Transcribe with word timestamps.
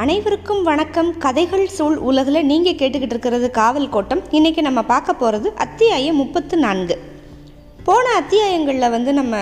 அனைவருக்கும் 0.00 0.60
வணக்கம். 0.62 1.08
கதைகள் 1.18 1.64
சூழ் 1.66 1.96
உலகில் 2.08 2.46
நீங்கள் 2.46 2.76
கேட்டுக்கிட்டு 2.80 3.14
இருக்கிறது 3.14 3.50
காவல் 3.50 3.88
கோட்டம். 3.88 4.20
இன்றைக்கி 4.30 4.60
நம்ம 4.60 4.82
பார்க்க 4.82 5.12
போகிறது 5.12 5.48
அத்தியாயம் 5.64 6.16
முப்பத்து 6.16 6.56
நான்கு. 6.56 6.96
போன 7.86 8.04
அத்தியாயங்களில் 8.20 8.90
வந்து 8.90 9.12
நம்ம 9.12 9.40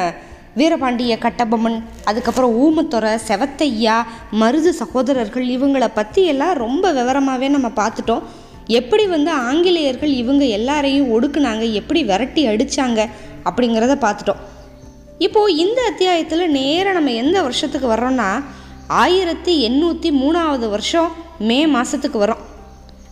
வீரபாண்டிய 0.57 1.19
கட்டபொம்மன் 1.25 1.79
அதுக்கப்புறம் 2.05 2.57
ஊமத்துறை 2.63 3.13
செவத்தையா 3.29 3.99
மருது 4.41 4.73
சகோதரர்கள் 4.81 5.47
இவங்களை 5.49 5.91
பற்றி 5.95 6.25
எல்லாம் 6.25 6.55
ரொம்ப 6.65 6.93
விவரமாகவே 6.93 7.49
நம்ம 7.49 7.71
பார்த்துட்டோம். 7.83 8.27
எப்படி 8.81 9.07
வந்து 9.07 9.31
ஆங்கிலேயர்கள் 9.31 10.15
இவங்க 10.23 10.45
எல்லாரையும் 10.59 11.11
ஒடுக்குனாங்க 11.15 11.73
எப்படி 11.73 12.03
விரட்டி 12.05 12.45
அடித்தாங்க 12.47 13.03
அப்படிங்கிறத 13.45 13.97
பார்த்துட்டோம். 14.07 14.43
இப்போது 15.19 15.57
இந்த 15.57 15.83
அத்தியாயத்தில் 15.91 16.51
நேராக 16.51 16.97
நம்ம 16.99 17.19
எந்த 17.25 17.43
வருஷத்துக்கு 17.43 17.89
வர்றோம்னா 17.95 18.31
ஆயிரத்தி 18.87 19.69
எண்ணூற்றி 19.69 20.11
மூணாவது 20.11 20.69
வருஷம் 20.69 21.13
மே 21.39 21.67
மாதத்துக்கு 21.67 22.19
வரோம். 22.19 22.43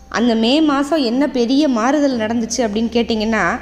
அந்த 0.09 0.35
மே 0.35 0.61
மாதம் 0.61 1.03
என்ன 1.03 1.27
பெரிய 1.27 1.67
மாறுதல் 1.67 2.17
நடந்துச்சு 2.17 2.57
அப்படின்னு 2.57 2.91
கேட்டிங்கன்னா 2.91 3.59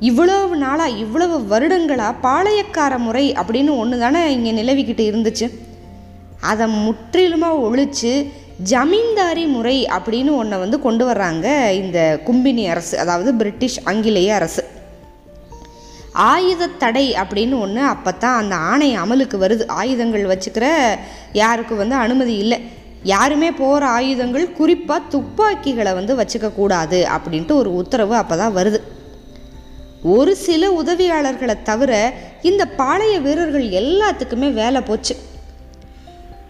இவ்வளவு 0.00 0.56
நாளாக 0.56 0.90
இவ்வளவு 0.90 1.46
வருடங்களாக 1.46 2.28
பாளையக்கார 2.28 2.98
முறை 2.98 3.32
அப்படின்னு 3.32 3.76
ஒன்று 3.76 3.98
தானே 3.98 4.32
இங்கே 4.32 4.62
நிலவிக்கிட்டு 4.62 5.04
இருந்துச்சு. 5.10 5.50
அதை 6.40 6.66
முற்றிலுமாக 6.66 7.62
ஒழிச்சு 7.68 8.26
ஜமீன்தாரி 8.62 9.46
முறை 9.46 9.86
அப்படின்னு 9.86 10.36
ஒன்றை 10.36 10.58
வந்து 10.58 10.80
கொண்டு 10.80 11.10
வர்றாங்க 11.10 11.70
இந்த 11.70 12.20
கும்பினி 12.26 12.68
அரசு 12.68 12.98
அதாவது 12.98 13.34
பிரிட்டிஷ் 13.34 13.80
ஆங்கிலேய 13.84 14.34
அரசு. 14.34 14.64
ஆயுத 16.32 16.68
தடை 16.82 17.06
அப்படின்னு 17.20 17.56
ஒன்று 17.64 17.82
அப்போ 17.92 18.10
தான் 18.12 18.38
அந்த 18.40 18.54
ஆணை 18.70 18.88
அமலுக்கு 19.02 19.36
வருது. 19.44 19.64
ஆயுதங்கள் 19.80 20.30
வச்சுக்கிற 20.32 20.66
யாருக்கு 21.32 21.74
வந்து 21.80 21.96
அனுமதி 22.04 22.34
இல்லை. 22.42 22.58
யாருமே 23.02 23.48
போகிற 23.52 23.86
ஆயுதங்கள் 23.86 24.46
குறிப்பாக 24.52 25.08
துப்பாக்கிகளை 25.14 25.92
வந்து 25.98 26.14
வச்சுக்கக்கூடாது 26.20 27.00
அப்படின்ட்டு 27.16 27.54
ஒரு 27.54 27.70
உத்தரவு 27.74 28.14
அப்போ 28.16 28.36
தான் 28.36 28.56
வருது. 28.58 28.80
ஒரு 30.14 30.32
சில 30.46 30.64
உதவியாளர்களை 30.82 31.56
தவிர 31.70 31.92
இந்த 32.42 32.64
பாளைய 32.80 33.14
வீரர்கள் 33.26 33.66
எல்லாத்துக்குமே 33.80 34.48
வேலை 34.52 34.80
போச்சு. 34.80 35.16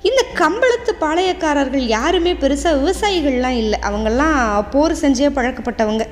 இந்த 0.09 0.23
கம்பளத்து 0.41 0.93
பாளையக்காரர்கள் 1.05 1.85
யாருமே 1.97 2.33
பெருசாக 2.33 2.79
விவசாயிகள்லாம் 2.81 3.59
இல்லை. 3.63 3.79
அவங்கெல்லாம் 3.89 4.65
போர் 4.71 5.01
செஞ்சே 5.03 5.31
பழக்கப்பட்டவங்க. 5.39 6.07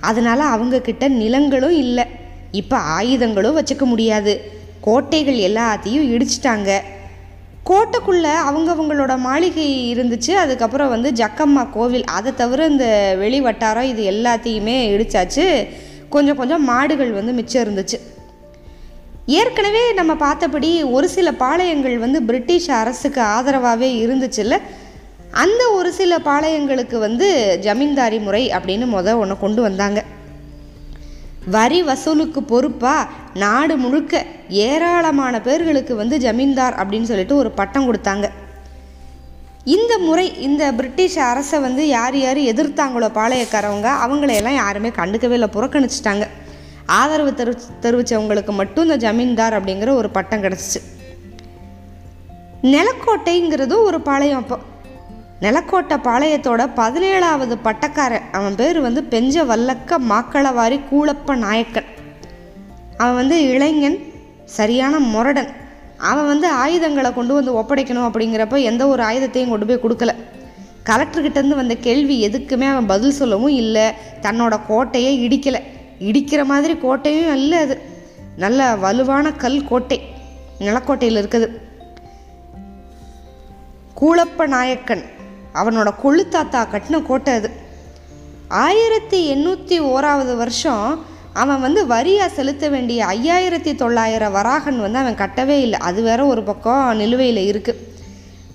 அதனால் 0.00 0.52
அவங்கக்கிட்ட 0.54 1.08
நிலங்களும் 1.08 1.76
இல்லை. 1.84 2.06
இப்போ 2.50 2.76
ஆயுதங்களும் 2.76 3.56
வச்சுக்க 3.60 3.84
முடியாது. 3.84 4.50
கோட்டைகள் 4.80 5.34
எல்லாத்தையும் 5.34 6.12
இடிச்சிட்டாங்க. 6.14 6.80
கோட்டைக்குள்ளே 7.66 8.30
அவங்கவங்களோட 8.50 9.18
மாளிகை 9.18 9.94
இருந்துச்சு. 9.94 10.30
அதுக்கப்புறம் 10.30 10.88
வந்து 10.88 11.10
ஜக்கம்மா 11.10 11.70
கோவில் 11.70 12.04
அதை 12.04 12.34
தவிர 12.34 12.66
இந்த 12.66 13.14
வெளி 13.18 13.40
வட்டாரம் 13.40 13.82
இது 13.82 14.10
எல்லாத்தையுமே 14.10 14.76
இடிச்சாச்சு. 14.96 15.68
கொஞ்சம் 16.08 16.36
கொஞ்சம் 16.36 16.64
மாடுகள் 16.64 17.10
வந்து 17.10 17.32
மிச்சம் 17.32 17.64
இருந்துச்சு. 17.64 18.00
ஏற்கனவே 19.26 19.92
நம்ம 19.92 20.14
பார்த்தபடி 20.14 20.82
ஒரு 20.82 21.08
சில 21.08 21.32
பாளையங்கள் 21.32 21.98
வந்து 21.98 22.22
பிரிட்டிஷ் 22.22 22.70
அரசுக்கு 22.70 23.20
ஆதரவாகவே 23.20 24.06
இருந்துச்சுல்ல? 24.06 24.58
அந்த 25.30 25.70
ஒரு 25.70 25.92
சில 25.92 26.18
பாளையங்களுக்கு 26.18 26.98
வந்து 26.98 27.58
ஜமீன்தாரி 27.60 28.18
முறை 28.18 28.50
அப்படின்னு 28.50 28.86
முத 28.94 29.16
ஒன்று 29.16 29.38
கொண்டு 29.38 29.62
வந்தாங்க. 29.62 30.04
வரி 31.50 31.82
வசூலுக்கு 31.82 32.40
பொறுப்பாக 32.42 33.08
நாடு 33.34 33.76
முழுக்க 33.76 34.24
ஏராளமான 34.48 35.40
பேர்களுக்கு 35.40 35.94
வந்து 35.96 36.18
ஜமீன்தார் 36.18 36.76
அப்படின்னு 36.80 37.10
சொல்லிட்டு 37.10 37.36
ஒரு 37.36 37.50
பட்டம் 37.50 37.86
கொடுத்தாங்க. 37.88 38.26
இந்த 39.64 39.98
முறை 39.98 40.26
இந்த 40.40 40.72
பிரிட்டிஷ் 40.72 41.18
அரசை 41.18 41.58
வந்து 41.58 41.88
யார் 41.88 42.16
யார் 42.16 42.40
எதிர்த்தாங்களோ 42.50 43.08
பாளையக்காரவங்க 43.18 43.88
அவங்களையெல்லாம் 44.04 44.60
யாருமே 44.62 44.88
கண்டுக்கவே 44.88 45.36
இல்லை 45.38 45.48
புறக்கணிச்சிட்டாங்க. 45.52 46.26
ஆதரவு 46.86 47.34
தெரு 47.34 47.52
தெரிவித்தவங்களுக்கு 47.82 48.50
மட்டும் 48.50 48.84
இந்த 48.84 48.96
ஜமீன்தார் 48.96 49.56
அப்படிங்கிற 49.58 49.94
ஒரு 49.94 50.10
பட்டம் 50.10 50.42
கிடச்சிச்சு. 50.42 50.80
நிலக்கோட்டைங்கிறதும் 52.62 53.86
ஒரு 53.90 54.00
பாளையம் 54.00 54.38
அப்போ. 54.38 54.58
நிலக்கோட்டை 55.40 55.96
பாளையத்தோட 55.96 56.68
பதினேழாவது 56.76 57.56
பட்டக்காரன் 57.64 58.30
அவன் 58.32 58.54
பேர் 58.54 58.80
வந்து 58.80 59.02
பெஞ்ச 59.10 59.44
வல்லக்க 59.44 59.96
மாக்களவாரி 60.08 60.80
கூளப்ப 60.90 61.36
நாயக்கன். 61.36 61.84
அவன் 62.96 63.14
வந்து 63.14 63.42
இளைஞன் 63.42 63.98
சரியான 64.44 64.98
முரடன். 64.98 65.48
அவன் 65.96 66.26
வந்து 66.26 66.48
ஆயுதங்களை 66.48 67.14
கொண்டு 67.14 67.34
வந்து 67.34 67.52
ஒப்படைக்கணும் 67.52 68.08
அப்படிங்கிறப்ப 68.08 68.62
எந்த 68.62 68.86
ஒரு 68.86 69.02
ஆயுதத்தையும் 69.02 69.50
கொண்டு 69.50 69.66
போய் 69.66 69.82
கொடுக்கல. 69.82 70.14
கலெக்டர்கிட்டேருந்து 70.86 71.54
வந்த 71.54 71.74
கேள்வி 71.74 72.28
எதுக்குமே 72.28 72.68
அவன் 72.70 72.86
பதில் 72.86 73.10
சொல்லவும் 73.10 73.54
இல்லை. 73.54 73.92
தன்னோட 74.22 74.60
கோட்டையை 74.66 75.28
இடிக்கலை. 75.28 75.62
இடிக்கிற 76.00 76.44
மாதிரி 76.44 76.74
கோட்டையும் 76.74 77.32
இல்லை 77.32 77.58
அது. 77.58 77.80
நல்ல 78.36 78.76
வலுவான 78.76 79.32
கல் 79.32 79.64
கோட்டை 79.64 80.02
நிலக்கோட்டையில் 80.60 81.20
இருக்குது. 81.22 81.48
கூளப்ப 84.00 84.46
நாயக்கன். 84.46 85.16
அவனோட 85.54 85.90
கொழுத்தாத்தா 86.04 86.62
கட்டின 86.72 87.02
கோட்டை 87.02 87.34
அது. 87.34 87.50
ஆயிரத்தி 88.48 89.34
எண்ணூற்றி 89.34 89.80
ஓராவது 89.80 90.36
வருஷம் 90.36 91.06
அவன் 91.32 91.60
வந்து 91.60 91.86
வரியாக 91.86 92.26
செலுத்த 92.26 92.68
வேண்டிய 92.68 93.06
ஐயாயிரத்தி 93.06 93.74
தொள்ளாயிரம் 93.74 94.32
வராகன் 94.32 94.80
வந்து 94.80 94.98
அவன் 94.98 95.14
கட்டவே 95.14 95.60
இல்லை. 95.60 95.78
அது 95.78 96.02
வேற 96.02 96.24
ஒரு 96.26 96.42
பக்கம் 96.42 96.96
நிலுவையில் 96.96 97.52
இருக்குது 97.52 97.86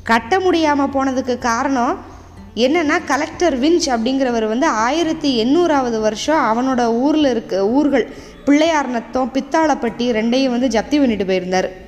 கட்ட 0.03 0.39
முடியாமல் 0.39 0.93
போனதுக்கு 0.93 1.37
காரணம் 1.37 2.11
என்னென்னா 2.55 2.97
கலெக்டர் 3.05 3.59
விஞ்ச் 3.59 3.87
அப்படிங்கிறவர் 3.89 4.47
வந்து 4.47 4.67
ஆயிரத்தி 4.67 5.43
எண்ணூறாவது 5.43 5.99
வருஷம் 5.99 6.41
அவனோட 6.49 6.81
ஊரில் 6.85 7.25
இருக்க 7.25 7.67
ஊர்கள் 7.67 8.13
பிள்ளையார் 8.45 8.89
நத்தம் 8.89 9.31
பித்தாளப்பட்டி 9.33 10.07
ரெண்டையும் 10.11 10.49
வந்து 10.49 10.67
ஜப்தி 10.67 10.97
பண்ணிட்டு 10.99 11.25
போயிருந்தார். 11.25 11.82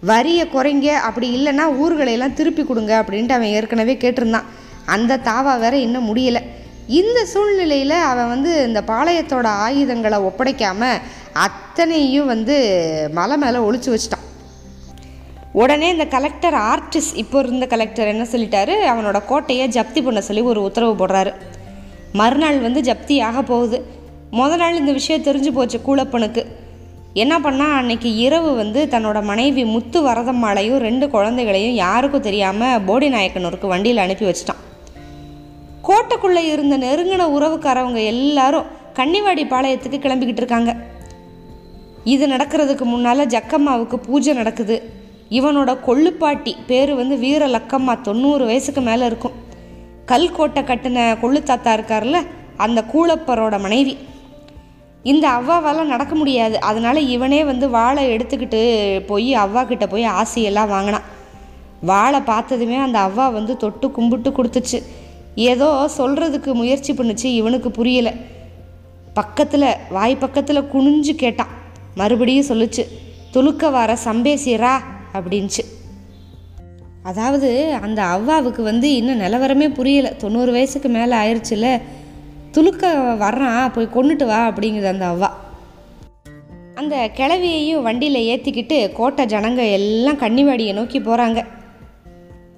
வரியை 0.00 0.46
குறைங்க 0.46 0.86
அப்படி 0.86 1.28
இல்லைன்னா 1.36 1.62
ஊர்களையெல்லாம் 1.82 2.32
திருப்பி 2.32 2.64
கொடுங்க 2.64 3.04
அப்படின்ட்டு 3.06 3.32
அவன் 3.32 3.48
ஏற்கனவே 3.48 3.94
கேட்டிருந்தான். 3.94 4.44
அந்த 4.86 5.16
தாவா 5.16 5.58
வேற 5.58 5.76
இன்னும் 5.76 6.16
முடியலை. 6.16 6.42
இந்த 6.86 7.24
சூழ்நிலையில் 7.24 7.90
அவன் 7.90 8.28
வந்து 8.28 8.64
இந்த 8.66 8.82
பாளையத்தோட 8.86 9.44
ஆயுதங்களை 9.44 10.18
ஒப்படைக்காம 10.18 10.86
அத்தனையும் 11.32 12.26
வந்து 12.26 12.56
மலை 13.12 13.36
மேலே 13.36 13.58
ஒழிச்சு 13.58 13.94
வச்சிட்டான். 13.94 14.26
உடனே 15.52 15.88
இந்த 15.88 16.06
கலெக்டர் 16.06 16.54
ஆர்டிஸ்ட் 16.54 17.14
இப்போ 17.14 17.38
இருந்த 17.38 17.66
கலெக்டர் 17.66 18.06
என்ன 18.06 18.26
சொல்லிட்டாரு? 18.32 18.74
அவனோட 18.92 19.24
கோட்டையை 19.26 19.68
ஜப்தி 19.68 20.04
பண்ண 20.04 20.20
சொல்லி 20.20 20.42
ஒரு 20.42 20.62
உத்தரவு 20.62 21.06
போடுறாரு. 21.06 21.34
மறுநாள் 22.12 22.58
வந்து 22.58 22.80
ஜப்தி 22.80 23.22
ஆக 23.22 23.42
போகுது. 23.42 23.84
முத 24.32 24.56
நாள் 24.56 24.76
இந்த 24.76 24.92
விஷயம் 24.92 25.22
தெரிஞ்சு 25.22 25.52
போச்சு 25.52 25.80
கூலப்பனுக்கு. 25.86 26.46
என்ன 27.12 27.38
பண்ணால் 27.38 27.76
அன்னைக்கு 27.76 28.16
இரவு 28.16 28.54
வந்து 28.54 28.88
தன்னோட 28.90 29.22
மனைவி 29.22 29.64
முத்து 29.64 30.06
வரதம்மாளையும் 30.06 30.76
ரெண்டு 30.76 31.10
குழந்தைகளையும் 31.10 31.74
யாருக்கும் 31.74 32.20
தெரியாமல் 32.20 32.80
போடி 32.80 33.08
நாயக்கனூருக்கு 33.08 33.66
வண்டியில் 33.66 33.96
அனுப்பி 33.96 34.26
வச்சிட்டான். 34.26 34.62
கோட்டைக்குள்ளே 35.88 36.42
இருந்த 36.52 36.78
நெருங்கின 36.78 37.26
உறவுக்காரவங்க 37.38 38.04
எல்லாரும் 38.04 38.64
கன்னிவாடி 38.94 39.44
பாளையத்துக்கு 39.44 39.98
கிளம்பிக்கிட்டு 40.00 40.42
இருக்காங்க. 40.42 40.76
இது 42.04 42.26
நடக்கிறதுக்கு 42.26 42.82
முன்னால் 42.82 43.26
ஜக்கம்மாவுக்கு 43.26 43.96
பூஜை 43.96 44.34
நடக்குது. 44.34 44.92
இவனோட 45.30 45.76
கொள்ளுப்பாட்டி 45.86 46.56
பேர் 46.66 46.94
வந்து 46.94 47.16
வீர 47.18 47.46
லக்கம்மா 47.46 48.00
தொண்ணூறு 48.00 48.44
வயசுக்கு 48.44 48.80
மேலே 48.80 49.06
இருக்கும். 49.06 49.32
கல் 50.06 50.32
கோட்டை 50.32 50.62
கட்டின 50.62 51.16
கொள்ளுத்தாத்தா 51.22 51.72
இருக்கார்ல 51.78 52.26
அந்த 52.56 52.84
கூழப்பரோட 52.92 53.60
மனைவி. 53.60 53.98
இந்த 55.02 55.28
அவ்வாவால் 55.28 55.84
நடக்க 55.84 56.14
முடியாது. 56.14 56.60
அதனால் 56.60 57.08
இவனே 57.08 57.44
வந்து 57.44 57.70
வாழை 57.70 58.10
எடுத்துக்கிட்டு 58.10 58.60
போய் 59.06 59.36
அவ்வா 59.36 59.66
கிட்ட 59.66 59.86
போய் 59.86 60.04
ஆசையெல்லாம் 60.04 60.68
வாங்கினான். 60.68 61.02
வாழை 61.80 62.20
பார்த்ததுமே 62.20 62.76
அந்த 62.76 62.98
அவ்வா 62.98 63.32
வந்து 63.32 63.56
தொட்டு 63.56 63.90
கும்பிட்டு 63.90 64.30
கொடுத்துச்சு. 64.30 64.82
ஏதோ 65.34 65.90
சொல்கிறதுக்கு 65.98 66.52
முயற்சி 66.52 66.92
பண்ணுச்சு 66.92 67.24
இவனுக்கு 67.24 67.68
புரியலை. 67.68 68.20
பக்கத்தில் 69.14 69.74
வாய் 69.90 70.16
பக்கத்தில் 70.16 70.68
குனிஞ்சு 70.74 71.14
கேட்டான். 71.14 71.48
மறுபடியும் 71.94 72.46
சொல்லுச்சு 72.46 72.84
துலுக்க 73.32 73.70
வர 73.70 73.98
சம்பேசியரா? 74.04 74.78
அப்படின்ச்சு. 75.12 75.64
அதாவது 77.02 77.72
அந்த 77.82 78.02
அவ்வாவுக்கு 78.02 78.62
வந்து 78.62 78.94
இன்னும் 78.94 79.20
நிலவரமே 79.20 79.66
புரியலை. 79.78 80.16
தொண்ணூறு 80.16 80.52
வயசுக்கு 80.52 80.88
மேலே 80.88 81.16
ஆயிடுச்சுல 81.16 81.80
துலுக்க 82.52 82.86
வர்றான் 83.24 83.72
போய் 83.72 83.94
கொண்டுட்டு 83.94 84.26
வா 84.26 84.48
அப்படிங்குது 84.48 84.86
அந்த 84.86 85.06
அவ்வா. 85.06 85.30
அந்த 86.74 87.10
கிளவியையும் 87.14 87.82
வண்டியில் 87.82 88.26
ஏற்றிக்கிட்டு 88.28 88.92
கோட்டை 88.92 89.26
ஜனங்க 89.26 89.70
எல்லாம் 89.70 90.18
கன்னிவாடியை 90.18 90.72
நோக்கி 90.72 91.00
போகிறாங்க 91.00 91.44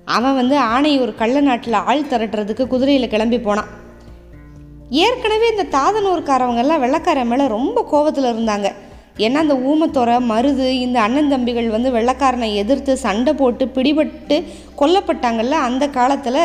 அவன் 0.05 0.35
வந்து 0.35 0.57
ஆணையூர் 0.61 1.15
கள்ள 1.15 1.41
நாட்டில் 1.41 1.73
ஆள் 1.73 2.03
திரட்டுறதுக்கு 2.03 2.67
குதிரையில் 2.67 3.09
கிளம்பி 3.09 3.39
போனான். 3.39 3.71
ஏற்கனவே 4.91 5.49
இந்த 5.51 5.79
தாதனூர்காரவங்கெல்லாம் 5.79 6.83
வெள்ளக்காரன் 6.85 7.27
மேலே 7.27 7.47
ரொம்ப 7.47 7.85
கோபத்தில் 7.85 8.25
இருந்தாங்க. 8.25 8.73
ஏன்னா 9.25 9.38
அந்த 9.44 9.55
ஊமத்தொரை 9.70 10.17
மருது 10.31 10.67
இந்த 10.84 11.00
அண்ணன் 11.00 11.28
தம்பிகள் 11.28 11.69
வந்து 11.69 11.90
வெள்ளக்காரனை 11.90 12.49
எதிர்த்து 12.55 12.93
சண்டை 12.96 13.32
போட்டு 13.32 13.64
பிடிபட்டு 13.75 14.37
கொல்லப்பட்டாங்கல்ல 14.81 15.56
அந்த 15.69 15.88
காலத்தில் 15.88 16.43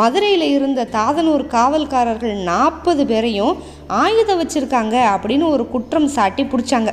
மதுரையில் 0.00 0.46
இருந்த 0.56 0.88
தாதனூர் 0.96 1.44
காவல்காரர்கள் 1.54 2.34
நாற்பது 2.50 3.06
பேரையும் 3.06 3.54
ஆயுதம் 3.86 4.42
வச்சுருக்காங்க 4.42 4.96
அப்படின்னு 5.14 5.46
ஒரு 5.48 5.66
குற்றம் 5.68 6.08
சாட்டி 6.08 6.44
பிடிச்சாங்க. 6.44 6.92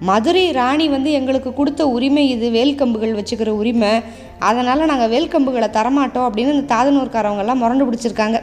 மதுரை 0.00 0.44
ராணி 0.50 0.88
வந்து 0.88 1.10
எங்களுக்கு 1.12 1.50
கொடுத்த 1.54 1.82
உரிமை 1.88 2.30
இது 2.30 2.46
வேல்கம்புகள் 2.50 3.16
வச்சுக்கிற 3.18 3.50
உரிமை. 3.60 3.90
அதனால் 4.38 4.90
நாங்கள் 4.92 5.12
வேல்கம்புகளை 5.14 5.68
தரமாட்டோம் 5.78 6.28
அப்படின்னு 6.28 6.54
இந்த 6.56 6.68
தாதனூர்காரவங்கெல்லாம் 6.74 7.62
முரண்டு 7.64 7.86
பிடிச்சிருக்காங்க. 7.88 8.40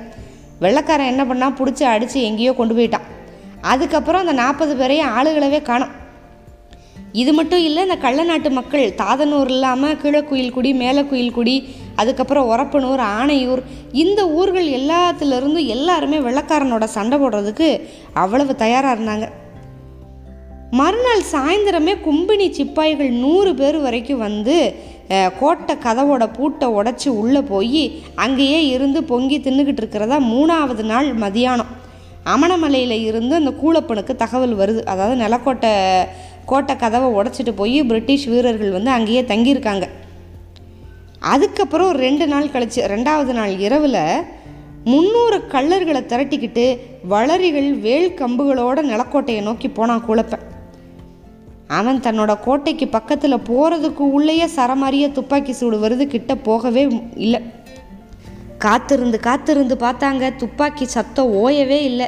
வெள்ளைக்காரன் 0.60 1.12
என்ன 1.14 1.24
பண்ணால் 1.24 1.58
பிடிச்சி 1.60 1.84
அடித்து 1.84 2.20
எங்கேயோ 2.24 2.54
கொண்டு 2.54 2.76
போயிட்டான். 2.76 3.08
அதுக்கப்புறம் 3.62 4.22
அந்த 4.22 4.34
நாற்பது 4.42 4.76
பேரையும் 4.76 5.14
ஆளுகளவே 5.18 5.62
காணும். 5.62 5.94
இது 7.12 7.32
மட்டும் 7.34 7.64
இல்லை 7.68 7.84
இந்த 7.84 7.98
கள்ளநாட்டு 7.98 8.50
மக்கள் 8.52 8.94
தாதனூர் 9.02 9.52
இல்லாமல் 9.56 9.98
கீழக்குயில்குடி 10.02 10.72
மேலக்குயில்குடி 10.84 11.56
அதுக்கப்புறம் 11.96 12.50
ஒரப்பனூர் 12.50 13.04
ஆணையூர் 13.20 13.62
இந்த 14.04 14.22
ஊர்கள் 14.30 14.68
எல்லாத்துலேருந்தும் 14.80 15.72
எல்லாருமே 15.76 16.18
வெள்ளக்காரனோட 16.18 16.84
சண்டை 16.84 17.20
போடுறதுக்கு 17.20 17.70
அவ்வளவு 18.14 18.56
தயாராக 18.56 18.96
இருந்தாங்க. 18.96 19.28
மறுநாள் 20.72 21.24
சாயந்தரமே 21.32 21.94
கும்பினி 22.08 22.48
சிப்பாய்கள் 22.50 23.12
நூறு 23.24 23.52
பேர் 23.56 23.80
வரைக்கும் 23.86 24.24
வந்து 24.28 24.58
கோட்டை 25.40 25.76
கதவோட 25.86 26.24
பூட்டை 26.38 26.68
உடச்சி 26.70 27.10
உள்ளே 27.22 27.42
போய் 27.42 27.84
அங்கேயே 28.16 28.68
இருந்து 28.68 29.04
பொங்கி 29.04 29.40
தின்னுக்கிட்டு 29.40 29.84
இருக்கிறதா 29.84 30.18
மூணாவது 30.34 30.84
நாள் 30.84 31.08
மதியானம். 31.16 31.72
அமணமலையில் 32.26 33.04
இருந்து 33.04 33.36
அந்த 33.36 33.54
கூலப்பனுக்கு 33.62 34.16
தகவல் 34.16 34.58
வருது. 34.58 34.86
அதாவது 34.86 35.24
நிலக்கோட்டை 35.24 35.72
கோட்டை 36.46 36.76
கதவை 36.76 37.10
உடச்சிட்டு 37.10 37.52
போய் 37.52 37.84
பிரிட்டிஷ் 37.84 38.26
வீரர்கள் 38.26 38.72
வந்து 38.72 38.92
அங்கேயே 38.92 39.22
தங்கியிருக்காங்க. 39.22 39.88
அதுக்கப்புறம் 41.20 41.92
ரெண்டு 41.92 42.28
நாள் 42.28 42.46
கழிச்சு 42.46 42.76
ரெண்டாவது 42.76 43.34
நாள் 43.34 43.58
இரவில் 43.58 44.02
முந்நூறு 44.84 45.38
கள்ளர்களை 45.48 46.06
திரட்டிக்கிட்டு 46.06 46.80
வளரிகள் 47.10 47.80
வேல் 47.80 48.14
கம்புகளோட 48.14 48.82
நிலக்கோட்டையை 48.82 49.42
நோக்கி 49.42 49.70
போனான் 49.70 50.04
கூலப்பன். 50.08 50.46
அவன் 51.68 52.00
தன்னோட 52.00 52.36
கோட்டைக்கு 52.44 52.88
பக்கத்தில் 52.88 53.46
போகிறதுக்கு 53.50 54.06
உள்ளேயே 54.18 54.46
சரமாரியாக 54.46 55.12
துப்பாக்கி 55.12 55.52
சூடு 55.52 55.80
வருது 55.80 56.08
கிட்ட 56.08 56.36
போகவே 56.36 56.88
இல்லை. 57.16 57.42
காத்திருந்து 58.66 59.20
காத்திருந்து 59.20 59.76
பார்த்தாங்க. 59.76 60.36
துப்பாக்கி 60.36 60.86
சத்தம் 60.86 61.34
ஓயவே 61.44 61.80
இல்லை. 61.90 62.08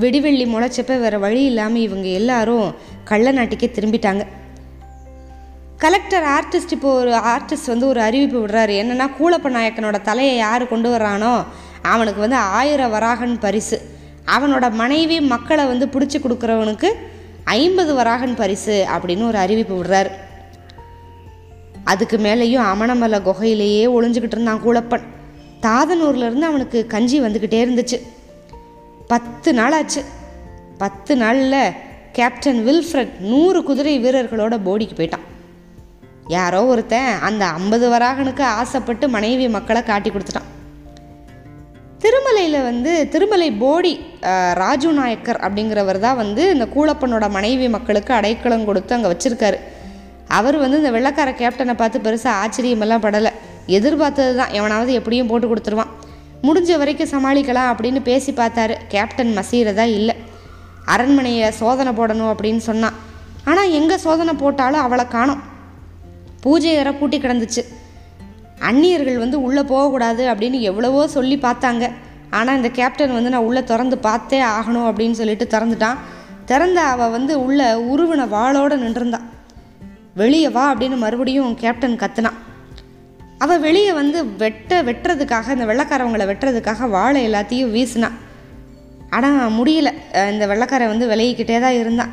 வெடிவெள்ளி 0.00 0.46
முளைச்சப்ப 0.54 0.98
வேற 1.00 1.18
வழி 1.18 1.42
இல்லாமல் 1.44 1.84
இவங்க 1.88 2.08
எல்லாரும் 2.20 2.66
கள்ள 3.04 3.30
நாட்டுக்கே 3.30 3.70
திரும்பிட்டாங்க. 3.74 4.24
கலெக்டர் 5.78 6.26
ஆர்டிஸ்ட் 6.36 6.74
இப்போ 6.76 6.90
ஒரு 7.00 7.12
ஆர்டிஸ்ட் 7.12 7.72
வந்து 7.72 7.86
ஒரு 7.88 8.00
அறிவிப்பு 8.00 8.38
விடுறாரு. 8.42 8.74
என்னன்னா 8.82 9.06
கூலப்ப 9.18 9.52
நாயக்கனோட 9.56 10.02
தலையை 10.02 10.36
யார் 10.36 10.68
கொண்டு 10.68 10.90
வர்றானோ 10.94 11.32
அவனுக்கு 11.82 12.20
வந்து 12.20 12.36
ஆயிரம் 12.36 12.94
வராகன் 12.94 13.34
பரிசு. 13.40 13.78
அவனோட 14.36 14.66
மனைவி 14.82 15.18
மக்களை 15.32 15.64
வந்து 15.64 15.86
பிடிச்சி 15.86 16.18
கொடுக்குறவனுக்கு 16.20 16.90
ஐம்பது 17.44 17.94
வராகன் 17.94 18.36
பரிசு 18.36 18.86
அப்படின்னு 18.94 19.26
ஒரு 19.26 19.38
அறிவிப்பு 19.38 19.74
விடுறாரு. 19.80 20.12
அதுக்கு 21.84 22.16
மேலேயும் 22.16 22.68
அமணமலை 22.72 23.20
குகையிலேயே 23.28 23.84
ஒளிஞ்சுக்கிட்டு 23.96 24.36
இருந்தான் 24.38 24.64
கூலப்பன். 24.66 25.06
தாதனூர்லேருந்து 25.64 26.48
அவனுக்கு 26.50 26.78
கஞ்சி 26.94 27.18
வந்துக்கிட்டே 27.24 27.60
இருந்துச்சு. 27.64 27.98
பத்து 29.12 29.50
நாள் 29.58 29.76
ஆச்சு 29.78 30.02
பத்து 30.82 31.12
நாளில் 31.22 31.60
கேப்டன் 32.16 32.60
வில்ஃப்ரட் 32.66 33.14
நூறு 33.30 33.60
குதிரை 33.68 33.94
வீரர்களோட 34.04 34.54
போடிக்கு 34.66 34.94
போயிட்டான். 34.98 35.24
யாரோ 36.34 36.60
ஒருத்தன் 36.72 37.10
அந்த 37.26 37.42
ஐம்பது 37.58 37.86
வராகனுக்கு 37.94 38.44
ஆசைப்பட்டு 38.60 39.06
மனைவி 39.16 39.46
மக்களை 39.56 39.82
காட்டி 39.90 40.10
கொடுத்துட்டான். 40.10 40.50
திருமலையில் 42.02 42.66
வந்து 42.68 42.92
திருமலை 43.12 43.48
போடி 43.62 43.92
ராஜு 44.62 44.90
நாயக்கர் 44.98 45.40
அப்படிங்கிறவர் 45.46 45.98
தான் 46.04 46.20
வந்து 46.22 46.42
இந்த 46.54 46.66
கூலப்பனோட 46.74 47.26
மனைவி 47.36 47.68
மக்களுக்கு 47.76 48.12
அடைக்கலம் 48.18 48.66
கொடுத்து 48.68 48.96
அங்கே 48.96 49.12
வச்சுருக்காரு. 49.12 49.58
அவர் 50.38 50.56
வந்து 50.62 50.80
இந்த 50.82 50.92
வெள்ளக்கார 50.96 51.30
கேப்டனை 51.40 51.74
பார்த்து 51.80 52.04
பெருசாக 52.06 52.40
ஆச்சரியமெல்லாம் 52.42 53.04
படலை. 53.06 53.32
எதிர்பார்த்தது 53.76 54.32
தான் 54.40 54.54
எவனாவது 54.58 54.90
எப்படியும் 54.98 55.30
போட்டு 55.30 55.46
கொடுத்துருவான். 55.50 55.92
முடிஞ்ச 56.46 56.72
வரைக்கும் 56.80 57.12
சமாளிக்கலாம் 57.12 57.70
அப்படின்னு 57.72 58.00
பேசி 58.08 58.32
பார்த்தாரு. 58.32 58.74
கேப்டன் 58.92 59.32
மசீரதா 59.38 59.86
இல்லை. 59.98 60.14
அரண்மனையை 60.94 61.46
சோதனை 61.60 61.92
போடணும் 61.98 62.30
அப்படின்னு 62.32 62.62
சொன்னான். 62.70 62.96
ஆனால் 63.50 63.72
எங்கே 63.78 63.96
சோதனை 64.04 64.32
போட்டாலும் 64.42 64.84
அவளை 64.86 65.04
காணோம். 65.16 65.42
பூஜை 66.44 66.72
அறை 66.80 66.92
பூட்டி 66.98 67.18
கிடந்துச்சு. 67.18 67.62
அந்நியர்கள் 68.68 69.22
வந்து 69.22 69.38
உள்ளே 69.46 69.62
போகக்கூடாது 69.70 70.22
அப்படின்னு 70.32 70.58
எவ்வளவோ 70.70 71.00
சொல்லி 71.16 71.36
பார்த்தாங்க. 71.46 71.84
ஆனால் 72.36 72.56
இந்த 72.56 72.68
கேப்டன் 72.78 73.16
வந்து 73.16 73.32
நான் 73.34 73.46
உள்ளே 73.48 73.62
திறந்து 73.70 73.96
பார்த்தே 74.06 74.40
ஆகணும் 74.56 74.88
அப்படின்னு 74.90 75.18
சொல்லிட்டு 75.20 75.46
திறந்துட்டான். 75.54 76.00
திறந்த 76.50 76.80
அவள் 76.92 77.14
வந்து 77.16 77.34
உள்ள 77.44 77.60
உருவின 77.92 78.24
வாளோடு 78.34 78.76
நின்றுருந்தான் 78.82 79.28
வெளியே 80.20 80.48
வா 80.56 80.64
அப்படின்னு 80.72 80.96
மறுபடியும் 81.04 81.56
கேப்டன் 81.62 82.00
கத்துனான். 82.02 82.38
அவள் 83.44 83.64
வெளியே 83.64 83.92
வந்து 83.92 84.18
வெட்ட 84.42 84.82
வெட்டுறதுக்காக 84.88 85.54
இந்த 85.56 85.64
வெள்ளக்காரவங்களை 85.70 86.26
வெட்டுறதுக்காக 86.30 86.88
வாழை 86.96 87.20
எல்லாத்தையும் 87.28 87.72
வீசினான் 87.74 88.16
ஆனால் 89.16 89.52
முடியல. 89.58 89.90
இந்த 90.32 90.44
வெள்ளக்காரன் 90.52 90.92
வந்து 90.92 91.10
விலகிக்கிட்டே 91.12 91.58
தான் 91.64 91.78
இருந்தான் 91.80 92.12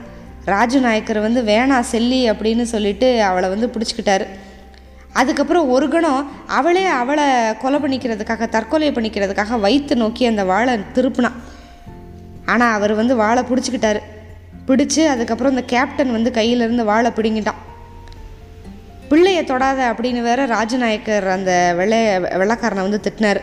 ராஜு 0.54 0.80
நாயக்கர் 0.86 1.20
வந்து 1.26 1.42
வேணா 1.52 1.78
செல்லி 1.94 2.20
அப்படின்னு 2.32 2.66
சொல்லிட்டு 2.74 3.08
அவளை 3.30 3.48
வந்து 3.54 3.68
பிடிச்சிக்கிட்டாரு. 3.74 4.26
அதுக்கப்புறம் 5.22 5.70
ஒரு 5.76 5.88
கணம் 5.94 6.30
அவளே 6.60 6.86
அவளை 7.02 7.26
கொலை 7.64 7.80
பண்ணிக்கிறதுக்காக 7.84 8.50
தற்கொலை 8.56 8.90
பண்ணிக்கிறதுக்காக 8.92 9.60
வயிற்று 9.66 9.96
நோக்கி 10.04 10.24
அந்த 10.32 10.44
வாழை 10.52 10.74
திருப்பினான் 10.96 11.38
ஆனால் 12.54 12.74
அவர் 12.78 12.94
வந்து 13.02 13.16
வாழை 13.24 13.44
பிடிச்சிக்கிட்டாரு. 13.50 14.02
பிடிச்சி 14.68 15.02
அதுக்கப்புறம் 15.14 15.54
இந்த 15.56 15.64
கேப்டன் 15.74 16.16
வந்து 16.18 16.32
கையிலேருந்து 16.40 16.84
வாழை 16.92 17.12
பிடுங்கிட்டான். 17.18 17.62
பிள்ளைய 19.10 19.40
தொடாத 19.44 19.80
அப்படின்னு 19.92 20.22
வேற 20.22 20.46
ராஜநாயக்கர் 20.46 21.28
அந்த 21.28 21.52
வெள்ளை 21.78 22.00
வெள்ளக்காரனை 22.42 22.86
வந்து 22.88 23.02
திட்டினார். 23.06 23.42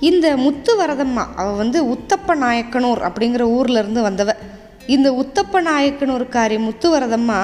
இந்த 0.00 0.36
முத்து 0.36 0.72
வரதம்மா 0.80 1.24
அவ 1.34 1.48
வந்து 1.50 1.78
உத்தப்ப 1.94 2.34
நாயக்கனூர் 2.34 3.00
அப்படிங்கிற 3.08 3.40
ஊர்ல 3.40 3.78
இருந்து 3.78 4.02
வந்தவ. 4.08 4.32
இந்த 4.86 5.08
உத்தப்ப 5.12 5.62
நாயக்கனூர்காரி 5.62 6.58
முத்து 6.58 6.88
வரதம்மா 6.98 7.40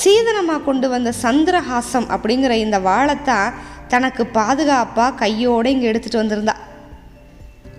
சீதனமாக 0.00 0.64
கொண்டு 0.64 0.88
வந்த 0.88 1.12
சந்திரஹாசம் 1.22 2.06
அப்படிங்கிற 2.14 2.50
இந்த 2.50 2.78
வாழைத்தான் 2.78 3.54
தனக்கு 3.88 4.26
பாதுகாப்பாக 4.26 5.14
கையோடு 5.14 5.70
இங்கே 5.70 5.90
எடுத்துகிட்டு 5.90 6.22
வந்திருந்தா. 6.22 6.54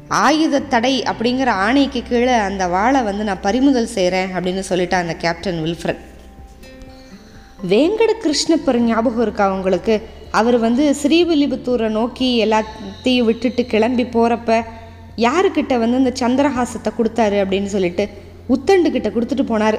ஆயுத 0.07 0.59
தடை 0.59 1.03
அப்படிங்கிற 1.03 1.49
ஆணைக்கு 1.65 2.03
கீழே 2.09 2.35
அந்த 2.49 2.67
வாழை 2.67 3.01
வந்து 3.01 3.23
நான் 3.23 3.45
பறிமுதல் 3.47 3.93
செய்கிறேன் 3.95 4.29
அப்படின்னு 4.35 4.63
சொல்லிட்டான் 4.69 5.05
அந்த 5.05 5.15
கேப்டன் 5.23 5.63
வில்ஃப்ரன். 5.65 6.01
வேங்கட 7.63 8.11
கிருஷ்ணப்பர் 8.23 8.79
ஞாபகம் 8.79 9.21
இருக்கா 9.21 9.45
அவங்களுக்கு 9.45 10.01
அவர் 10.31 10.57
வந்து 10.57 10.95
ஸ்ரீவில்லிபுத்தூரை 11.01 11.89
நோக்கி 11.89 12.45
எல்லாத்தையும் 12.45 13.23
விட்டுட்டு 13.23 13.65
கிளம்பி 13.65 14.03
போகிறப்ப 14.03 14.63
யாருக்கிட்ட 15.15 15.77
வந்து 15.79 15.97
இந்த 15.97 16.11
சந்திரஹாசத்தை 16.19 16.91
கொடுத்தாரு 16.97 17.37
அப்படின்னு 17.43 17.65
சொல்லிட்டு 17.65 18.09
உத்தண்டுக்கிட்ட 18.49 19.09
கொடுத்துட்டு 19.11 19.45
போனார். 19.51 19.77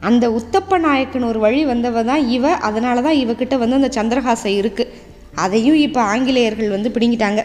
அந்த 0.00 0.30
உத்தப்ப 0.30 0.78
நாயக்கன் 0.78 1.22
ஒரு 1.22 1.38
வழி 1.38 1.66
வந்தவ 1.66 2.04
தான் 2.04 2.28
இவ 2.28 2.54
அதனால 2.54 3.02
தான் 3.02 3.20
இவக்கிட்ட 3.22 3.58
வந்து 3.58 3.78
அந்த 3.80 3.90
சந்திரஹாசம் 3.98 4.58
இருக்குது 4.60 4.92
அதையும் 5.34 5.76
இப்போ 5.76 6.00
ஆங்கிலேயர்கள் 6.02 6.68
வந்து 6.68 6.88
பிடிங்கிட்டாங்க. 6.88 7.44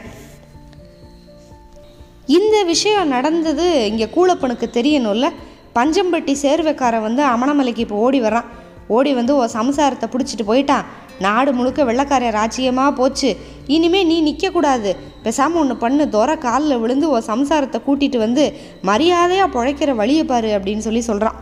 இந்த 2.25 2.63
விஷயம் 2.63 3.07
நடந்தது 3.07 3.87
இங்கே 3.87 4.05
கூலப்பனுக்கு 4.05 4.69
தெரியணும்ல. 4.77 5.29
பஞ்சம்பட்டி 5.75 6.35
சேர்வைக்காரன் 6.41 7.01
வந்து 7.01 7.23
அமணமலைக்கு 7.23 7.77
இப்போ 7.77 7.95
ஓடி 7.95 8.21
வரான் 8.21 8.47
ஓடி 8.87 9.13
வந்து 9.13 9.33
ஓ 9.35 9.45
சம்சாரத்தை 9.59 10.07
பிடிச்சிட்டு 10.13 10.45
போயிட்டான் 10.51 10.85
நாடு 11.25 11.53
முழுக்க 11.53 11.79
வெள்ளைக்கார 11.83 12.29
ராஜ்யமாக 12.37 12.91
போச்சு. 12.91 13.29
இனிமே 13.75 14.01
நீ 14.03 14.15
நிற்கக்கூடாது 14.21 14.89
பேசாமல் 15.25 15.61
ஒன்று 15.61 15.75
பண்ணு. 15.83 16.03
தோர 16.09 16.31
காலில் 16.37 16.81
விழுந்து 16.83 17.09
ஓ 17.09 17.19
சம்சாரத்தை 17.31 17.79
கூட்டிகிட்டு 17.87 18.17
வந்து 18.17 18.43
மரியாதையாக 18.89 19.53
பிழைக்கிற 19.55 19.93
வழியை 19.95 20.25
பாரு 20.25 20.49
அப்படின்னு 20.57 20.85
சொல்லி 20.87 21.01
சொல்கிறான் 21.09 21.39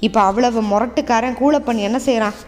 இப்போ 0.00 0.20
அவ்வளவு 0.20 0.60
முரட்டுக்காரன் 0.62 1.38
கூலப்பன் 1.40 1.84
என்ன 1.88 1.98
செய்கிறான் 1.98 2.38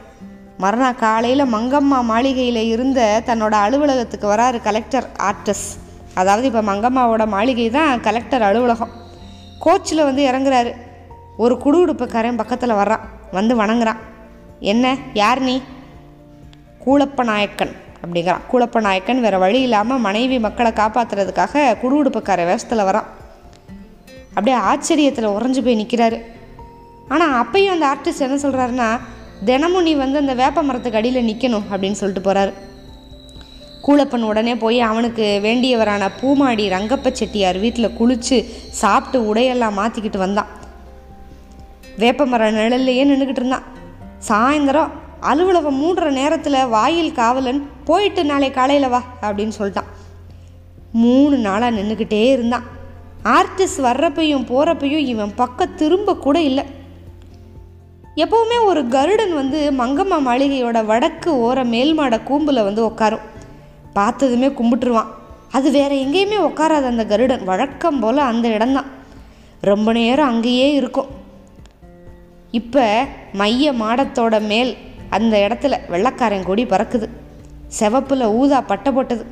மறுநாள் 0.59 1.01
காலையில் 1.03 1.53
மங்கம்மா 1.55 1.99
மாளிகையில் 2.13 2.63
இருந்த 2.75 3.01
தன்னோட 3.27 3.55
அலுவலகத்துக்கு 3.67 4.27
வராரு 4.35 4.59
கலெக்டர் 4.63 5.07
ஆர்டஸ் 5.29 5.67
அதாவது 6.15 6.47
இப்போ 6.47 6.63
மங்கம்மாவோட 6.63 7.27
மாளிகை 7.27 7.71
தான் 7.71 8.01
கலெக்டர் 8.01 8.43
அலுவலகம் 8.43 8.93
கோச்சில் 9.65 10.07
வந்து 10.09 10.23
இறங்குறாரு. 10.31 10.73
ஒரு 11.43 11.55
குடுகுடுப்புக்காரன் 11.65 12.37
பக்கத்தில் 12.37 12.79
வர்றான் 12.81 13.05
வந்து 13.33 13.63
வணங்குறான் 13.63 14.01
என்ன? 14.73 14.87
யார் 15.15 15.41
நீ? 15.41 15.55
கூலப்ப 16.85 17.25
நாயக்கன் 17.25 17.73
அப்படிங்கிறான் 18.03 18.45
கூலப்ப 18.53 18.81
நாயக்கன் 18.81 19.21
வேறு 19.21 19.39
வழி 19.39 19.61
இல்லாமல் 19.61 19.99
மனைவி 19.99 20.39
மக்களை 20.39 20.71
காப்பாற்றுறதுக்காக 20.73 21.65
குடுகுடுப்புக்கார 21.83 22.45
வேஷத்தில் 22.47 22.89
வரான் 22.89 23.09
அப்படியே 24.29 24.57
ஆச்சரியத்தில் 24.71 25.35
உறைஞ்சு 25.37 25.63
போய் 25.65 25.81
நிற்கிறாரு 25.83 26.19
ஆனால் 27.09 27.35
அப்பையும் 27.43 27.75
அந்த 27.75 27.87
ஆர்டிஸ்ட் 27.93 28.27
என்ன 28.27 28.39
சொல்கிறாருன்னா 28.43 28.89
தினமும் 29.45 29.83
நீ 29.83 29.95
வந்து 29.95 30.19
அந்த 30.19 30.35
வேப்ப 30.35 30.63
மரத்துக்கு 30.63 30.99
அடியில் 30.99 31.29
நிற்கணும் 31.29 31.67
அப்படின்னு 31.71 32.01
சொல்லிட்டு 32.01 32.27
போகிறாரு 32.29 32.53
கூலப்பன் 33.87 34.27
உடனே 34.27 34.55
போய் 34.55 34.81
அவனுக்கு 34.81 35.41
வேண்டியவரான 35.43 36.09
பூமாடி 36.21 36.67
ரங்கப்ப 36.69 37.13
செட்டியார் 37.13 37.59
வீட்டில் 37.59 37.97
குளித்து 38.01 38.37
சாப்பிட்டு 38.71 39.35
உடையெல்லாம் 39.35 39.79
மாற்றிக்கிட்டு 39.79 40.19
வந்தான். 40.19 40.51
வேப்பமர 41.97 42.51
நிழல்லையே 42.53 43.05
நின்றுக்கிட்டு 43.05 43.41
இருந்தான். 43.41 43.63
சாயந்தரம் 44.29 44.89
அலுவலகம் 45.21 45.83
மூடுற 45.83 46.11
நேரத்தில் 46.11 46.67
வாயில் 46.67 47.13
காவலன் 47.13 47.69
போயிட்டு 47.85 48.25
நாளை 48.25 48.51
காலையில் 48.51 48.89
வா 48.89 49.03
அப்படின்னு 49.23 49.53
சொல்லிட்டான். 49.59 49.91
மூணு 50.93 51.37
நாளாக 51.37 51.81
நின்றுக்கிட்டே 51.81 52.31
இருந்தான். 52.31 52.63
ஆர்டிஸ்ட் 53.25 53.81
வர்றப்பையும் 53.81 54.47
போகிறப்பையும் 54.47 55.07
இவன் 55.07 55.33
பக்கம் 55.35 55.75
திரும்ப 55.75 56.17
கூட 56.17 56.41
இல்லை. 56.41 56.65
எப்போவுமே 58.17 58.65
ஒரு 58.65 58.89
கருடன் 58.89 59.35
வந்து 59.35 59.73
மங்கம்மா 59.79 60.17
மாளிகையோட 60.27 60.85
வடக்கு 60.85 61.35
ஓர 61.35 61.57
மேல்மாட 61.57 62.21
கூம்பில் 62.29 62.65
வந்து 62.65 62.87
உட்காரும் 62.87 63.21
பார்த்ததுமே 63.93 64.49
கும்பிட்டுருவான். 64.49 65.07
அது 65.51 65.71
வேற 65.71 65.95
எங்கேயுமே 65.95 66.39
உட்காராது 66.39 66.85
அந்த 66.85 67.07
கருடன். 67.07 67.45
வழக்கம் 67.45 68.01
போல் 68.01 68.17
அந்த 68.17 68.49
இடம்தான். 68.49 68.87
ரொம்ப 69.61 69.93
நேரம் 69.93 70.29
அங்கேயே 70.29 70.73
இருக்கும். 70.73 71.21
இப்போ 72.59 72.87
மைய 73.41 73.73
மாடத்தோட 73.73 74.35
மேல் 74.51 74.71
அந்த 75.17 75.35
இடத்துல 75.47 75.75
வெள்ளக்காரன் 75.93 76.49
கொடி 76.49 76.65
பறக்குது. 76.65 77.07
செவப்பில் 77.79 78.25
ஊதா 78.41 78.59
பட்டை 78.71 78.91
போட்டது. 78.93 79.25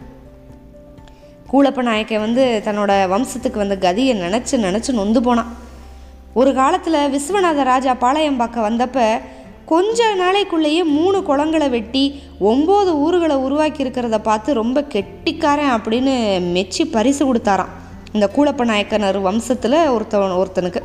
கூலப்ப 1.50 1.82
நாயக்கன் 1.88 2.24
வந்து 2.26 2.44
தன்னோட 2.64 2.92
வம்சத்துக்கு 3.12 3.62
வந்த 3.62 3.76
கதியை 3.86 4.14
நினச்சி 4.24 4.56
நினச்சி 4.66 4.92
நொந்து 4.98 5.22
போனான். 5.22 5.50
ஒரு 6.40 6.50
காலத்தில் 6.54 6.98
விஸ்வநாத 7.14 7.64
ராஜா 7.70 7.94
பாளையம் 7.94 8.40
பார்க்க 8.42 8.68
வந்தப்ப 8.68 8.98
கொஞ்ச 9.72 10.06
நாளைக்குள்ளேயே 10.14 10.82
மூணு 10.84 11.18
குளங்களை 11.28 11.68
வெட்டி 11.70 12.04
ஒம்பது 12.50 12.92
ஊர்களை 13.04 13.36
உருவாக்கி 13.46 13.84
இருக்கிறத 13.84 14.18
பார்த்து 14.28 14.60
ரொம்ப 14.60 14.84
கெட்டிக்காரன் 14.94 15.74
அப்படின்னு 15.76 16.14
மெச்சி 16.56 16.84
பரிசு 16.84 17.22
கொடுத்தாராம். 17.26 17.74
இந்த 18.12 18.28
கூலப்ப 18.36 18.64
நாயக்கனர் 18.64 19.18
வம்சத்தில் 19.28 19.78
ஒருத்தவன் 19.96 20.38
ஒருத்தனுக்கு. 20.40 20.82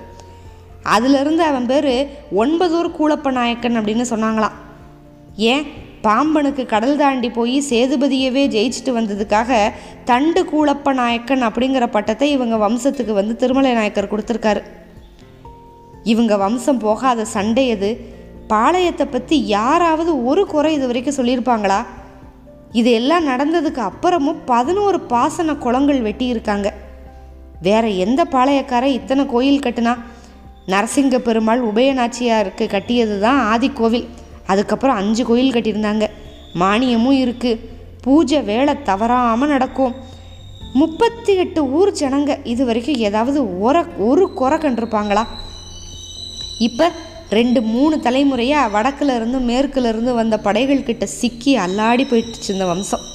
அதிலிருந்து 0.85 1.43
அவன் 1.43 1.65
பேர் 1.65 2.21
ஒன்பதூர் 2.35 2.95
கூலப்ப 2.99 3.31
நாயக்கன் 3.31 3.77
அப்படின்னு 3.79 4.05
சொன்னாங்களாம். 4.09 4.55
ஏன்? 5.35 5.65
பாம்பனுக்கு 6.03 6.65
கடல் 6.65 6.97
தாண்டி 6.97 7.29
போய் 7.29 7.63
சேதுபதியவே 7.69 8.43
ஜெயிச்சுட்டு 8.55 8.91
வந்ததுக்காக 8.91 9.71
தண்டு 10.05 10.41
கூலப்ப 10.43 10.93
நாயக்கன் 10.93 11.43
அப்படிங்கிற 11.43 11.87
பட்டத்தை 11.87 12.31
இவங்க 12.31 12.55
வம்சத்துக்கு 12.67 13.11
வந்து 13.11 13.35
திருமலை 13.35 13.73
நாயக்கர் 13.73 14.11
கொடுத்துருக்காரு. 14.11 14.61
இவங்க 16.03 16.37
வம்சம் 16.37 16.77
போகாத 16.77 17.25
சண்டை 17.25 17.67
எது? 17.67 18.13
பாளையத்தை 18.49 19.05
பற்றி 19.11 19.47
யாராவது 19.47 20.25
ஒரு 20.25 20.45
குறை 20.45 20.73
இது 20.73 20.85
வரைக்கும் 20.85 21.15
சொல்லியிருப்பாங்களா? 21.15 21.85
இது 22.71 22.91
எல்லாம் 22.91 23.27
நடந்ததுக்கு 23.27 23.89
அப்புறமும் 23.89 24.41
பதினோரு 24.45 24.99
பாசன 24.99 25.55
குளங்கள் 25.55 26.01
வெட்டி 26.01 26.25
இருக்காங்க 26.25 26.73
வேற 27.61 27.87
எந்த 27.87 28.23
பாளையக்காரன் 28.23 28.97
இத்தனை 28.99 29.25
கோயில் 29.25 29.59
கட்டுனா? 29.59 29.93
நரசிங்க 30.73 31.15
பெருமாள் 31.27 31.61
உபயநாச்சியாருக்கு 31.71 32.65
கட்டியது 32.75 33.15
தான் 33.25 33.39
ஆதி 33.51 33.69
கோவில். 33.79 34.07
அதுக்கப்புறம் 34.51 34.99
அஞ்சு 35.01 35.23
கோயில் 35.29 35.55
கட்டியிருந்தாங்க. 35.55 36.05
மானியமும் 36.61 37.19
இருக்குது 37.23 37.61
பூஜை 38.03 38.39
வேலை 38.51 38.73
தவறாமல் 38.89 39.51
நடக்கும். 39.53 39.93
முப்பத்தி 40.81 41.33
எட்டு 41.43 41.61
ஊர் 41.77 41.91
ஜனங்க 41.99 42.31
இது 42.53 42.63
வரைக்கும் 42.69 43.01
ஏதாவது 43.07 43.39
ஒர 43.67 43.75
ஒரு 44.07 44.25
குறை 44.39 44.57
கண்டிருப்பாங்களா? 44.63 45.23
இப்போ 46.67 46.87
ரெண்டு 47.37 47.59
மூணு 47.73 47.95
தலைமுறையாக 48.05 48.73
வடக்குலேருந்து 48.75 49.39
மேற்குலேருந்து 49.49 50.11
வந்த 50.19 50.35
படைகள் 50.47 50.87
கிட்ட 50.89 51.05
சிக்கி 51.19 51.53
அல்லாடி 51.65 52.03
போயிட்டுச்சு 52.09 52.49
இந்த 52.55 52.65
வம்சம். 52.71 53.05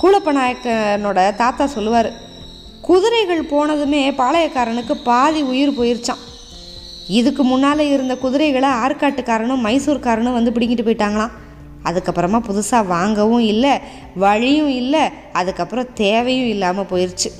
கூலப்ப 0.00 0.32
நாயக்கனோட 0.38 1.20
தாத்தா 1.42 1.66
சொல்லுவார் 1.76 2.10
குதிரைகள் 2.88 3.48
போனதுமே 3.52 4.02
பாளையக்காரனுக்கு 4.20 4.94
பாதி 5.08 5.40
உயிர் 5.52 5.78
போயிருச்சான் 5.78 6.22
இதுக்கு 7.08 7.44
முன்னால் 7.44 7.78
இருந்த 7.78 8.16
குதிரைகளை 8.16 8.68
ஆற்காட்டுக்காரனும் 8.68 9.64
மைசூர்காரனும் 9.66 10.32
வந்து 10.32 10.50
பிடிங்கிட்டு 10.50 10.86
போயிட்டாங்களாம். 10.86 11.30
அதுக்கப்புறமா 11.84 12.38
புதுசாக 12.48 12.86
வாங்கவும் 12.86 13.40
இல்லை 13.40 13.78
வழியும் 14.16 14.68
இல்லை 14.68 15.00
அதுக்கப்புறம் 15.32 15.92
தேவையும் 15.94 16.48
இல்லாமல் 16.48 16.90
போயிடுச்சு 16.90 17.30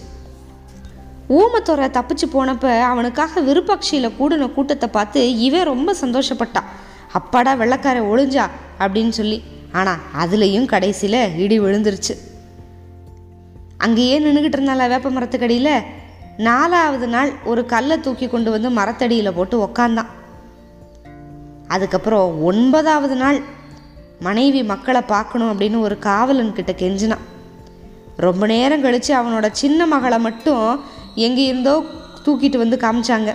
ஊமத்தோரை 1.28 1.86
தப்பிச்சு 1.88 2.26
போனப்போ 2.32 2.80
அவனுக்காக 2.80 3.40
விருப்பக்ஷியில் 3.40 4.14
கூடின 4.20 4.52
கூட்டத்தை 4.52 4.88
பார்த்து 4.88 5.38
இவன் 5.38 5.64
ரொம்ப 5.64 5.94
சந்தோஷப்பட்டான். 6.00 6.68
அப்பாடா 7.12 7.54
வெள்ளக்கார 7.54 7.98
ஒளிஞ்சா? 8.12 8.44
அப்படின்னு 8.78 9.08
சொல்லி. 9.08 9.42
ஆனால் 9.72 9.98
அதுலேயும் 10.18 10.64
கடைசியில் 10.64 11.36
இடி 11.36 11.60
விழுந்துருச்சு. 11.60 12.14
அங்கேயே 13.78 14.20
நின்றுக்கிட்டு 14.20 14.58
இருந்தால 14.58 14.88
வேப்ப 14.88 15.10
மரத்துக்கடியில் 15.10 15.72
நாலாவது 16.38 17.06
நாள் 17.06 17.32
ஒரு 17.44 17.66
கல்லை 17.66 18.00
தூக்கி 18.00 18.28
கொண்டு 18.28 18.50
வந்து 18.50 18.70
மரத்தடியில் 18.70 19.32
போட்டு 19.32 19.56
உக்காந்தான். 19.64 20.10
அதுக்கப்புறம் 21.68 22.42
ஒன்பதாவது 22.42 23.14
நாள் 23.14 23.38
மனைவி 24.20 24.62
மக்களை 24.62 25.00
பார்க்கணும் 25.00 25.50
அப்படின்னு 25.50 25.80
ஒரு 25.80 25.98
காவலன் 25.98 26.52
கிட்ட 26.52 26.72
கெஞ்சினான். 26.72 27.24
ரொம்ப 28.16 28.46
நேரம் 28.46 28.80
கழித்து 28.80 29.16
அவனோட 29.16 29.48
சின்ன 29.52 29.86
மகளை 29.86 30.18
மட்டும் 30.18 30.80
எங்கே 31.14 31.44
இருந்தோ 31.44 31.82
தூக்கிட்டு 32.24 32.56
வந்து 32.56 32.76
காமிச்சாங்க. 32.76 33.34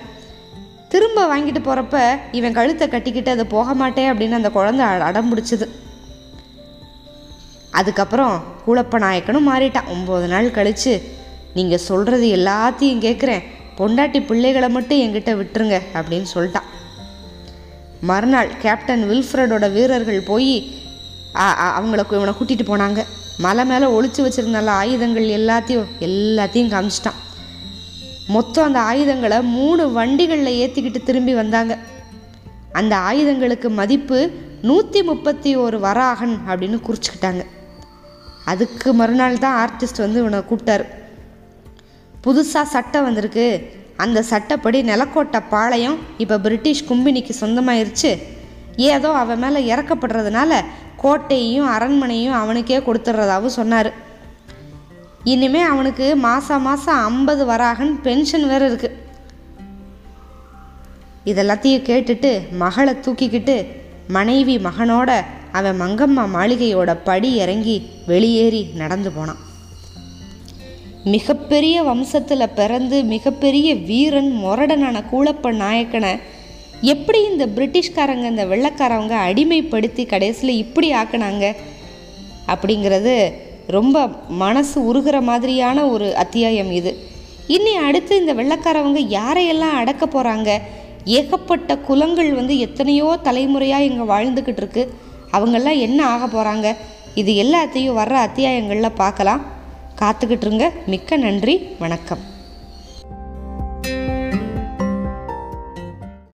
திரும்ப 0.89 1.19
வாங்கிட்டு 1.27 1.61
போகிறப்ப 1.65 2.19
இவன் 2.31 2.53
கழுத்தை 2.53 2.87
கட்டிக்கிட்டு 2.87 3.31
அதை 3.31 3.45
போக 3.45 3.73
மாட்டேன் 3.73 4.11
அப்படின்னு 4.11 4.31
அந்த 4.31 4.49
குழந்தை 4.49 4.85
அடம் 4.85 5.29
பிடிச்சது 5.31 5.69
அதுக்கப்புறம் 7.71 8.43
கூலப்ப 8.67 8.99
நாயக்கனும் 8.99 9.49
மாறிட்டான். 9.49 9.89
ஒம்பது 9.93 10.27
நாள் 10.27 10.51
கழித்து 10.51 11.21
நீங்கள் 11.53 11.77
சொல்கிறது 11.77 12.25
எல்லாத்தையும் 12.25 12.99
கேட்குறேன் 12.99 13.43
பொண்டாட்டி 13.77 14.25
பிள்ளைகளை 14.25 14.69
மட்டும் 14.69 14.97
என்கிட்ட 14.97 15.45
விட்டுருங்க 15.45 15.81
அப்படின்னு 15.93 16.25
சொல்லிட்டான். 16.33 16.71
மறுநாள் 18.01 18.57
கேப்டன் 18.57 19.09
வில்ஃப்ரடோட 19.09 19.71
வீரர்கள் 19.71 20.21
போய் 20.21 20.75
அவங்கள 21.35 22.03
கு- 22.09 22.13
இவனை 22.13 22.33
கூட்டிகிட்டு 22.33 22.67
போனாங்க. 22.67 23.03
மலை 23.37 23.65
மேலே 23.65 23.85
ஒழிச்சு 23.85 24.17
வச்சுருந்தால 24.17 24.65
ஆயுதங்கள் 24.65 25.23
எல்லாத்தையும் 25.23 25.85
எல்லாத்தையும் 25.99 26.69
காமிச்சிட்டான். 26.69 27.13
மொத்தம் 28.27 28.65
அந்த 28.65 28.79
ஆயுதங்களை 28.79 29.41
மூணு 29.41 29.91
வண்டிகளில் 29.91 30.69
ஏற்றிக்கிட்டு 30.69 31.03
திரும்பி 31.03 31.33
வந்தாங்க. 31.33 31.77
அந்த 32.71 32.97
ஆயுதங்களுக்கு 32.97 33.69
மதிப்பு 33.69 34.31
நூற்றி 34.61 35.03
முப்பத்தி 35.03 35.55
ஒரு 35.55 35.79
வராகன் 35.79 36.39
அப்படின்னு 36.47 36.79
குறிச்சிக்கிட்டாங்க. 36.81 37.45
அதுக்கு 38.45 38.93
மறுநாள் 38.93 39.39
தான் 39.39 39.69
ஆர்டிஸ்ட் 39.69 39.97
வந்து 39.97 40.19
இவனை 40.19 40.39
கூப்பிட்டாரு. 40.39 40.85
புதுசாக 42.23 42.71
சட்டம் 42.75 43.03
வந்திருக்கு. 43.03 43.47
அந்த 44.03 44.19
சட்டப்படி 44.21 44.79
நிலக்கோட்டை 44.81 45.39
பாளையம் 45.49 45.97
இப்போ 46.17 46.39
பிரிட்டிஷ் 46.39 46.87
கும்பினிக்கு 46.89 47.33
சொந்தமாயிருச்சு. 47.39 48.11
ஏதோ 48.75 49.09
அவன் 49.23 49.41
மேலே 49.43 49.59
இறக்கப்படுறதுனால 49.73 50.61
கோட்டையையும் 51.03 51.69
அரண்மனையும் 51.75 52.39
அவனுக்கே 52.41 52.77
கொடுத்துட்றதாவும் 52.77 53.57
சொன்னார். 53.59 53.91
இனிமே 55.23 55.61
அவனுக்கு 55.73 56.07
மாதம் 56.15 56.61
மாதம் 56.61 57.01
ஐம்பது 57.03 57.43
வராகன் 57.45 57.93
பென்ஷன் 58.01 58.47
வேறு 58.47 58.65
இருக்குது 58.71 58.99
இதெல்லாத்தையும் 61.31 61.85
கேட்டுட்டு 61.89 62.31
மகளை 62.63 62.93
தூக்கிக்கிட்டு 62.93 63.55
மனைவி 64.07 64.55
மகனோட 64.57 65.11
அவன் 65.51 65.81
மங்கம்மா 65.81 66.23
மாளிகையோட 66.35 66.91
படி 67.03 67.31
இறங்கி 67.43 67.75
வெளியேறி 68.05 68.61
நடந்து 68.75 69.11
போனான். 69.11 69.41
மிகப்பெரிய 71.03 71.83
வம்சத்தில் 71.83 72.53
பிறந்து 72.55 73.03
மிகப்பெரிய 73.03 73.75
வீரன் 73.75 74.43
மொரடனான 74.43 75.03
கூலப்ப 75.11 75.51
நாயக்கனை 75.51 76.19
எப்படி 76.81 77.23
இந்த 77.23 77.47
பிரிட்டிஷ்காரங்க 77.47 78.25
இந்த 78.29 78.45
வெள்ளக்காரவங்க 78.45 79.15
அடிமைப்படுத்தி 79.29 80.05
கடைசியில் 80.05 80.57
இப்படி 80.57 80.93
ஆக்குனாங்க 80.93 81.55
அப்படிங்கிறது 82.47 83.33
ரொம்ப 83.67 84.07
மனசு 84.27 84.93
உருகிற 84.93 85.21
மாதிரியான 85.21 85.87
ஒரு 85.87 86.15
அத்தியாயம் 86.15 86.71
இது. 86.71 86.97
இனி 87.47 87.75
அடுத்து 87.75 88.17
இந்த 88.17 88.33
வெள்ளக்காரவங்க 88.33 89.01
யாரையெல்லாம் 89.19 89.79
அடக்க 89.81 90.05
போகிறாங்க 90.05 90.61
ஏகப்பட்ட 91.03 91.77
குலங்கள் 91.77 92.33
வந்து 92.33 92.59
எத்தனையோ 92.59 93.19
தலைமுறையாக 93.23 93.83
இங்கே 93.83 94.03
வாழ்ந்துக்கிட்டு 94.03 94.57
இருக்கு. 94.57 94.93
அவங்கெல்லாம் 95.31 95.79
என்ன 95.79 96.05
ஆக 96.05 96.25
போகிறாங்க 96.25 96.75
இது 97.15 97.33
எல்லாத்தையும் 97.33 97.97
வர்ற 97.97 98.13
அத்தியாயங்களில் 98.27 98.91
பார்க்கலாம். 98.95 99.52
காத்துக்கிட்டுருங்க. 100.01 100.71
மிக்க 100.85 101.17
நன்றி. 101.17 101.75
வணக்கம். 101.79 102.32